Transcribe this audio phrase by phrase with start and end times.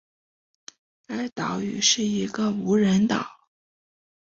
[1.05, 3.23] 该岛屿是一个无人岛。